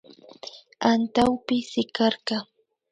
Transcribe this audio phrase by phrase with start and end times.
[0.91, 2.35] Antawpi sikarka